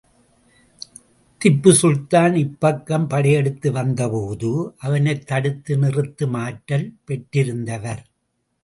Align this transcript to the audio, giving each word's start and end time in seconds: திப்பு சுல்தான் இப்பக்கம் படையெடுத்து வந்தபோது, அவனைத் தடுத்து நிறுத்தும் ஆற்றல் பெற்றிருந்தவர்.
திப்பு 1.37 1.71
சுல்தான் 1.71 2.33
இப்பக்கம் 2.33 3.07
படையெடுத்து 3.07 3.71
வந்தபோது, 3.71 4.73
அவனைத் 4.77 5.27
தடுத்து 5.27 5.77
நிறுத்தும் 5.77 6.33
ஆற்றல் 6.33 6.93
பெற்றிருந்தவர். 7.07 8.03